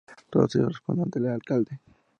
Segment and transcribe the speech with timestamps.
[0.31, 1.79] Todos ellos responden ante el alcalde.